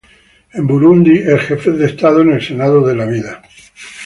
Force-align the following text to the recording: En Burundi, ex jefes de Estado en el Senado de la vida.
En 0.59 0.63
Burundi, 0.71 1.17
ex 1.35 1.41
jefes 1.49 1.77
de 1.77 1.85
Estado 1.85 2.23
en 2.23 2.31
el 2.31 2.41
Senado 2.41 2.83
de 2.83 2.95
la 2.95 3.05
vida. 3.05 3.43